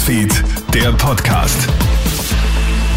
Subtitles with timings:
[0.00, 0.32] Newsfeed,
[0.72, 1.68] der Podcast.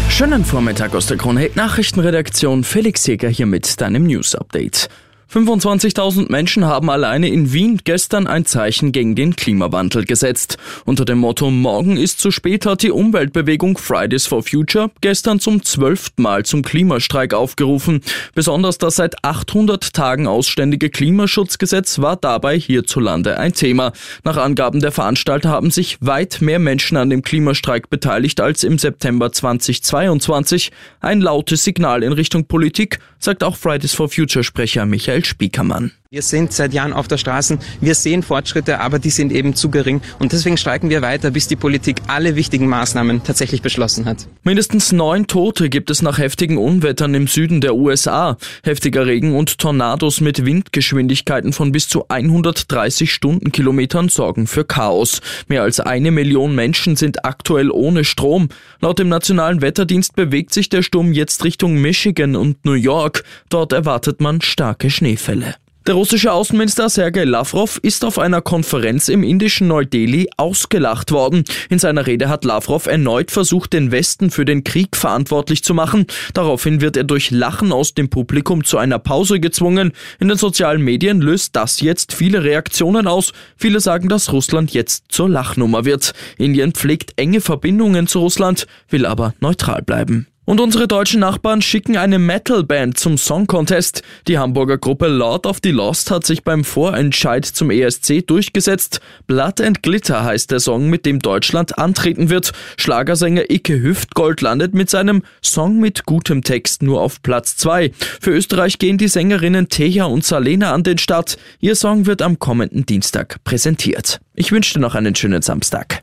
[0.08, 2.64] Schönen Vormittag aus der Krone Nachrichtenredaktion.
[2.64, 4.88] Felix Jäger hier mit deinem News Update.
[5.32, 10.58] 25.000 Menschen haben alleine in Wien gestern ein Zeichen gegen den Klimawandel gesetzt.
[10.84, 15.62] Unter dem Motto Morgen ist zu spät hat die Umweltbewegung Fridays for Future gestern zum
[15.62, 18.00] zwölften Mal zum Klimastreik aufgerufen.
[18.34, 23.92] Besonders das seit 800 Tagen ausständige Klimaschutzgesetz war dabei hierzulande ein Thema.
[24.22, 28.78] Nach Angaben der Veranstalter haben sich weit mehr Menschen an dem Klimastreik beteiligt als im
[28.78, 30.70] September 2022.
[31.00, 35.92] Ein lautes Signal in Richtung Politik, sagt auch Fridays for Future Sprecher Michael Spiekermann.
[36.14, 37.58] Wir sind seit Jahren auf der Straße.
[37.80, 40.00] Wir sehen Fortschritte, aber die sind eben zu gering.
[40.20, 44.28] Und deswegen streiken wir weiter, bis die Politik alle wichtigen Maßnahmen tatsächlich beschlossen hat.
[44.44, 48.36] Mindestens neun Tote gibt es nach heftigen Unwettern im Süden der USA.
[48.62, 55.20] Heftiger Regen und Tornados mit Windgeschwindigkeiten von bis zu 130 Stundenkilometern sorgen für Chaos.
[55.48, 58.50] Mehr als eine Million Menschen sind aktuell ohne Strom.
[58.80, 63.13] Laut dem Nationalen Wetterdienst bewegt sich der Sturm jetzt Richtung Michigan und New York.
[63.48, 65.54] Dort erwartet man starke Schneefälle.
[65.86, 71.44] Der russische Außenminister Sergei Lavrov ist auf einer Konferenz im indischen Neu-Delhi ausgelacht worden.
[71.68, 76.06] In seiner Rede hat Lavrov erneut versucht, den Westen für den Krieg verantwortlich zu machen.
[76.32, 79.92] Daraufhin wird er durch Lachen aus dem Publikum zu einer Pause gezwungen.
[80.20, 83.34] In den sozialen Medien löst das jetzt viele Reaktionen aus.
[83.58, 86.14] Viele sagen, dass Russland jetzt zur Lachnummer wird.
[86.38, 90.28] Indien pflegt enge Verbindungen zu Russland, will aber neutral bleiben.
[90.46, 94.02] Und unsere deutschen Nachbarn schicken eine Metalband zum Song Contest.
[94.28, 99.00] Die Hamburger Gruppe Lord of the Lost hat sich beim Vorentscheid zum ESC durchgesetzt.
[99.26, 102.52] Blood and Glitter heißt der Song, mit dem Deutschland antreten wird.
[102.76, 107.92] Schlagersänger Icke Hüftgold landet mit seinem Song mit gutem Text nur auf Platz 2.
[108.20, 111.38] Für Österreich gehen die Sängerinnen Teja und Salena an den Start.
[111.60, 114.20] Ihr Song wird am kommenden Dienstag präsentiert.
[114.34, 116.02] Ich wünsche dir noch einen schönen Samstag.